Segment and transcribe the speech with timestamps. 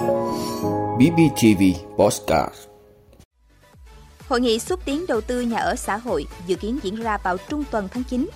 [0.00, 1.62] BBTV
[1.96, 2.54] Postcard
[4.28, 7.36] Hội nghị xúc tiến đầu tư nhà ở xã hội dự kiến diễn ra vào
[7.48, 8.30] trung tuần tháng 9.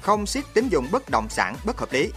[0.00, 2.10] Không siết tín dụng bất động sản bất hợp lý.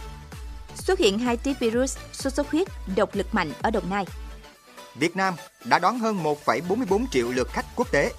[0.74, 4.06] Xuất hiện hai tiếp virus sốt xuất huyết độc lực mạnh ở Đồng Nai.
[4.94, 5.34] Việt Nam
[5.64, 8.12] đã đón hơn 1,44 triệu lượt khách quốc tế.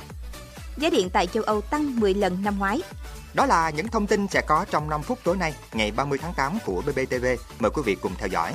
[0.77, 2.81] Giá điện tại châu Âu tăng 10 lần năm ngoái.
[3.33, 6.33] Đó là những thông tin sẽ có trong 5 phút tối nay, ngày 30 tháng
[6.33, 7.25] 8 của BBTV.
[7.59, 8.53] Mời quý vị cùng theo dõi.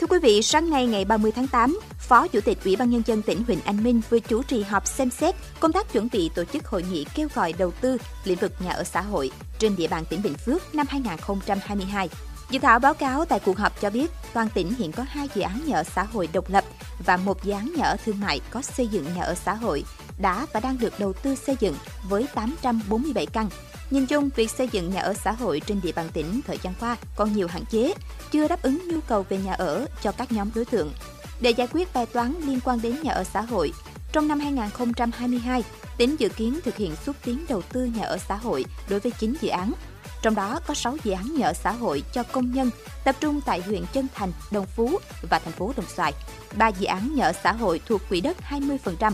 [0.00, 3.02] Thưa quý vị, sáng nay ngày 30 tháng 8, Phó Chủ tịch Ủy ban Nhân
[3.06, 6.30] dân tỉnh Huỳnh Anh Minh vừa chủ trì họp xem xét công tác chuẩn bị
[6.34, 9.76] tổ chức hội nghị kêu gọi đầu tư lĩnh vực nhà ở xã hội trên
[9.76, 12.08] địa bàn tỉnh Bình Phước năm 2022.
[12.50, 15.42] Dự thảo báo cáo tại cuộc họp cho biết, toàn tỉnh hiện có hai dự
[15.42, 16.64] án nhà ở xã hội độc lập
[17.06, 19.84] và một dự án nhà ở thương mại có xây dựng nhà ở xã hội
[20.20, 21.74] đã và đang được đầu tư xây dựng
[22.08, 23.48] với 847 căn.
[23.90, 26.74] Nhìn chung, việc xây dựng nhà ở xã hội trên địa bàn tỉnh thời gian
[26.80, 27.94] qua còn nhiều hạn chế,
[28.30, 30.92] chưa đáp ứng nhu cầu về nhà ở cho các nhóm đối tượng.
[31.40, 33.72] Để giải quyết bài toán liên quan đến nhà ở xã hội,
[34.12, 35.64] trong năm 2022,
[35.96, 39.12] tỉnh dự kiến thực hiện xúc tiến đầu tư nhà ở xã hội đối với
[39.18, 39.72] 9 dự án.
[40.22, 42.70] Trong đó có 6 dự án nhà ở xã hội cho công nhân
[43.04, 44.98] tập trung tại huyện Chân Thành, Đồng Phú
[45.30, 46.12] và thành phố Đồng Xoài.
[46.56, 49.12] 3 dự án nhà ở xã hội thuộc quỹ đất 20%.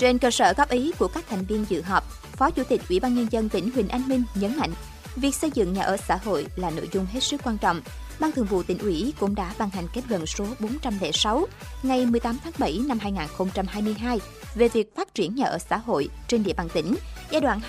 [0.00, 2.04] Trên cơ sở góp ý của các thành viên dự họp,
[2.36, 4.70] Phó Chủ tịch Ủy ban Nhân dân tỉnh Huỳnh Anh Minh nhấn mạnh,
[5.16, 7.80] việc xây dựng nhà ở xã hội là nội dung hết sức quan trọng.
[8.20, 11.46] Ban Thường vụ tỉnh ủy cũng đã ban hành kết luận số 406
[11.82, 14.20] ngày 18 tháng 7 năm 2022
[14.54, 16.94] về việc phát triển nhà ở xã hội trên địa bàn tỉnh
[17.30, 17.60] giai đoạn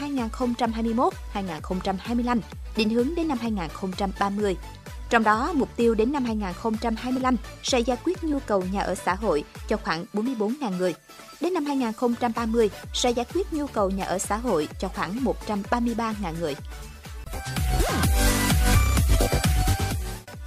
[1.34, 2.40] 2021-2025,
[2.76, 4.56] định hướng đến năm 2030.
[5.12, 9.16] Trong đó, mục tiêu đến năm 2025 sẽ giải quyết nhu cầu nhà ở xã
[9.16, 10.96] hội cho khoảng 44.000 người.
[11.42, 16.14] Đến năm 2030 sẽ giải quyết nhu cầu nhà ở xã hội cho khoảng 133.000
[16.40, 16.56] người.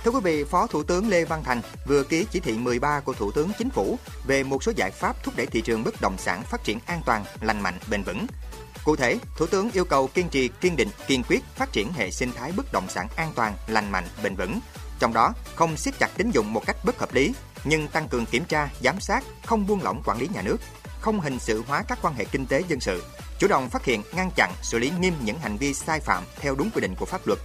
[0.04, 3.12] Thưa quý vị, Phó Thủ tướng Lê Văn Thành vừa ký chỉ thị 13 của
[3.12, 6.18] Thủ tướng Chính phủ về một số giải pháp thúc đẩy thị trường bất động
[6.18, 8.26] sản phát triển an toàn, lành mạnh, bền vững.
[8.84, 12.10] Cụ thể, Thủ tướng yêu cầu kiên trì, kiên định, kiên quyết phát triển hệ
[12.10, 14.60] sinh thái bất động sản an toàn, lành mạnh, bền vững.
[14.98, 17.34] Trong đó, không siết chặt tín dụng một cách bất hợp lý,
[17.64, 20.56] nhưng tăng cường kiểm tra, giám sát, không buông lỏng quản lý nhà nước,
[21.00, 23.04] không hình sự hóa các quan hệ kinh tế dân sự,
[23.38, 26.54] chủ động phát hiện, ngăn chặn, xử lý nghiêm những hành vi sai phạm theo
[26.54, 27.38] đúng quy định của pháp luật.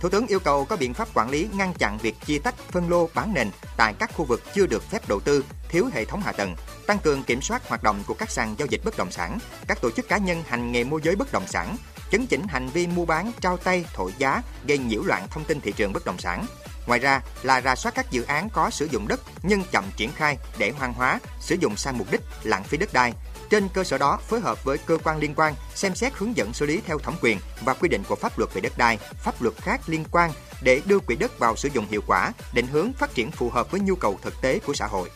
[0.00, 2.90] Thủ tướng yêu cầu có biện pháp quản lý ngăn chặn việc chia tách, phân
[2.90, 6.20] lô, bán nền tại các khu vực chưa được phép đầu tư, thiếu hệ thống
[6.20, 6.56] hạ tầng,
[6.86, 9.80] tăng cường kiểm soát hoạt động của các sàn giao dịch bất động sản, các
[9.80, 11.76] tổ chức cá nhân hành nghề môi giới bất động sản,
[12.10, 15.60] chấn chỉnh hành vi mua bán, trao tay, thổi giá, gây nhiễu loạn thông tin
[15.60, 16.46] thị trường bất động sản.
[16.86, 20.12] Ngoài ra là rà soát các dự án có sử dụng đất nhưng chậm triển
[20.12, 23.12] khai để hoang hóa, sử dụng sai mục đích, lãng phí đất đai,
[23.50, 26.52] trên cơ sở đó, phối hợp với cơ quan liên quan xem xét hướng dẫn
[26.52, 29.42] xử lý theo thẩm quyền và quy định của pháp luật về đất đai, pháp
[29.42, 30.30] luật khác liên quan
[30.62, 33.70] để đưa quỹ đất vào sử dụng hiệu quả, định hướng phát triển phù hợp
[33.70, 35.10] với nhu cầu thực tế của xã hội.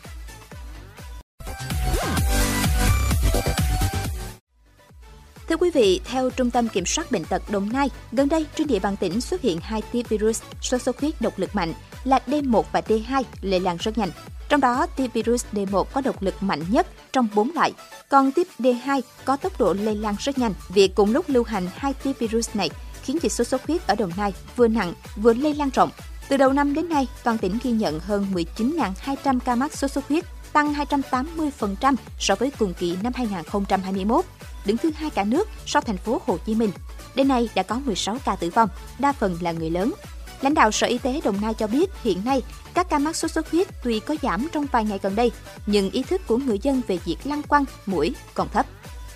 [5.49, 8.67] Thưa quý vị, theo Trung tâm Kiểm soát Bệnh tật Đồng Nai, gần đây trên
[8.67, 11.75] địa bàn tỉnh xuất hiện hai tiếp virus sốt xuất huyết độc lực mạnh
[12.05, 14.11] là D1 và D2 lây lan rất nhanh.
[14.49, 17.73] Trong đó, tiếp virus D1 có độc lực mạnh nhất trong 4 loại,
[18.09, 20.55] còn tiếp D2 có tốc độ lây lan rất nhanh.
[20.69, 22.71] Việc cùng lúc lưu hành hai tiếp virus này
[23.03, 25.91] khiến dịch sốt xuất huyết ở Đồng Nai vừa nặng vừa lây lan rộng.
[26.29, 30.09] Từ đầu năm đến nay, toàn tỉnh ghi nhận hơn 19.200 ca mắc sốt xuất
[30.09, 34.25] huyết, tăng 280% so với cùng kỳ năm 2021,
[34.67, 36.71] đứng thứ hai cả nước sau thành phố Hồ Chí Minh.
[37.15, 39.93] Đến nay đã có 16 ca tử vong, đa phần là người lớn.
[40.41, 42.43] Lãnh đạo Sở Y tế Đồng Nai cho biết hiện nay
[42.75, 45.33] các ca mắc sốt xuất huyết tuy có giảm trong vài ngày gần đây,
[45.67, 48.67] nhưng ý thức của người dân về việc lăng quăng, mũi còn thấp.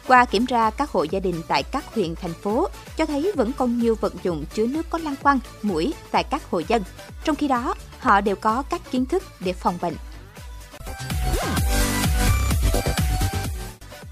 [0.07, 3.53] Qua kiểm tra các hộ gia đình tại các huyện, thành phố cho thấy vẫn
[3.53, 6.83] còn nhiều vật dụng chứa nước có lăng quăng, mũi tại các hộ dân.
[7.25, 9.95] Trong khi đó, họ đều có các kiến thức để phòng bệnh.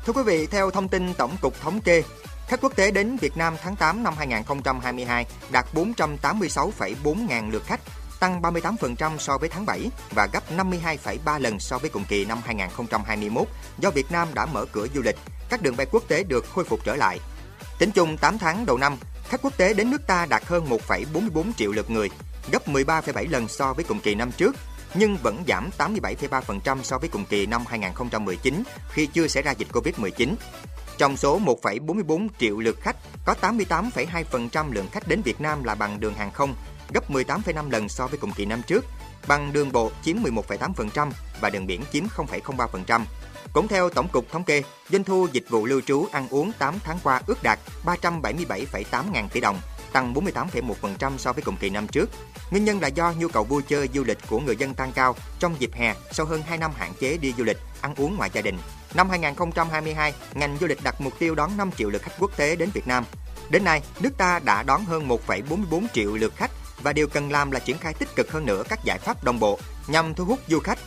[0.07, 2.03] Thưa quý vị, theo thông tin Tổng cục Thống kê,
[2.51, 7.81] khách quốc tế đến Việt Nam tháng 8 năm 2022 đạt 486,4 ngàn lượt khách,
[8.21, 12.39] tăng 38% so với tháng 7 và gấp 52,3 lần so với cùng kỳ năm
[12.45, 13.49] 2021
[13.79, 15.17] do Việt Nam đã mở cửa du lịch,
[15.51, 17.19] các đường bay quốc tế được khôi phục trở lại.
[17.79, 18.97] Tính chung 8 tháng đầu năm,
[19.29, 22.11] khách quốc tế đến nước ta đạt hơn 1,44 triệu lượt người,
[22.53, 24.57] gấp 13,7 lần so với cùng kỳ năm trước,
[24.95, 29.69] nhưng vẫn giảm 87,3% so với cùng kỳ năm 2019 khi chưa xảy ra dịch
[29.73, 30.35] Covid-19.
[31.01, 36.01] Trong số 1,44 triệu lượt khách, có 88,2% lượng khách đến Việt Nam là bằng
[36.01, 36.55] đường hàng không,
[36.95, 38.85] gấp 18,5 lần so với cùng kỳ năm trước,
[39.29, 41.11] bằng đường bộ chiếm 11,8%
[41.41, 43.01] và đường biển chiếm 0,03%.
[43.53, 46.79] Cũng theo Tổng cục Thống kê, doanh thu dịch vụ lưu trú ăn uống 8
[46.85, 49.61] tháng qua ước đạt 377,8 ngàn tỷ đồng,
[49.93, 52.11] tăng 48,1% so với cùng kỳ năm trước.
[52.51, 55.17] Nguyên nhân là do nhu cầu vui chơi du lịch của người dân tăng cao
[55.39, 58.31] trong dịp hè sau hơn 2 năm hạn chế đi du lịch, ăn uống ngoài
[58.33, 58.59] gia đình.
[58.95, 62.57] Năm 2022, ngành du lịch đặt mục tiêu đón 5 triệu lượt khách quốc tế
[62.57, 63.05] đến Việt Nam.
[63.51, 66.51] Đến nay, nước ta đã đón hơn 1,44 triệu lượt khách
[66.83, 69.41] và điều cần làm là triển khai tích cực hơn nữa các giải pháp đồng
[69.41, 70.79] bộ nhằm thu hút du khách.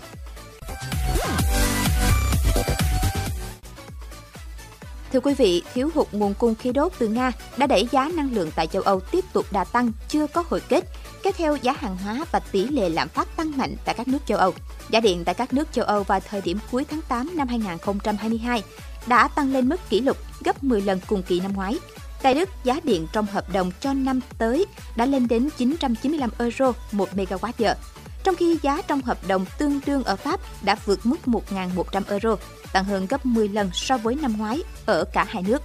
[5.13, 8.33] Thưa quý vị, thiếu hụt nguồn cung khí đốt từ Nga đã đẩy giá năng
[8.33, 10.83] lượng tại châu Âu tiếp tục đà tăng chưa có hồi kết,
[11.23, 14.17] kéo theo giá hàng hóa và tỷ lệ lạm phát tăng mạnh tại các nước
[14.25, 14.53] châu Âu.
[14.89, 18.63] Giá điện tại các nước châu Âu vào thời điểm cuối tháng 8 năm 2022
[19.07, 21.79] đã tăng lên mức kỷ lục gấp 10 lần cùng kỳ năm ngoái.
[22.21, 24.65] Tại Đức, giá điện trong hợp đồng cho năm tới
[24.95, 27.75] đã lên đến 995 euro một MWh,
[28.23, 32.35] trong khi giá trong hợp đồng tương đương ở Pháp đã vượt mức 1.100 euro,
[32.73, 35.61] tăng hơn gấp 10 lần so với năm ngoái ở cả hai nước.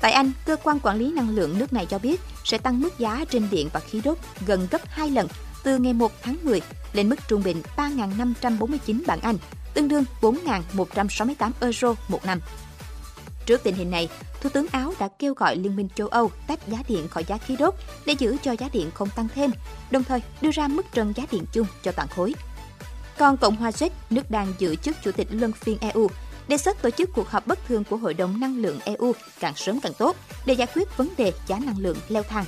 [0.00, 2.98] Tại Anh, cơ quan quản lý năng lượng nước này cho biết sẽ tăng mức
[2.98, 5.28] giá trên điện và khí đốt gần gấp 2 lần
[5.62, 6.60] từ ngày 1 tháng 10
[6.92, 9.36] lên mức trung bình 3.549 bảng Anh,
[9.74, 12.40] tương đương 4.168 euro một năm.
[13.48, 14.08] Trước tình hình này,
[14.40, 17.38] Thủ tướng Áo đã kêu gọi Liên minh châu Âu tách giá điện khỏi giá
[17.38, 17.74] khí đốt
[18.06, 19.50] để giữ cho giá điện không tăng thêm,
[19.90, 22.34] đồng thời đưa ra mức trần giá điện chung cho toàn khối.
[23.18, 26.10] Còn Cộng hòa séc nước đang giữ chức chủ tịch luân phiên EU,
[26.48, 29.56] đề xuất tổ chức cuộc họp bất thường của Hội đồng Năng lượng EU càng
[29.56, 30.16] sớm càng tốt
[30.46, 32.44] để giải quyết vấn đề giá năng lượng leo thang.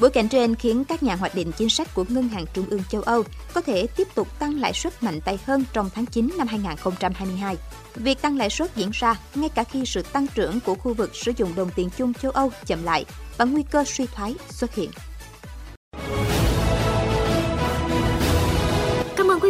[0.00, 2.82] Bối cảnh trên khiến các nhà hoạch định chính sách của Ngân hàng Trung ương
[2.90, 6.30] châu Âu có thể tiếp tục tăng lãi suất mạnh tay hơn trong tháng 9
[6.38, 7.56] năm 2022.
[7.94, 11.10] Việc tăng lãi suất diễn ra ngay cả khi sự tăng trưởng của khu vực
[11.14, 13.04] sử dụng đồng tiền chung châu Âu chậm lại
[13.36, 14.90] và nguy cơ suy thoái xuất hiện.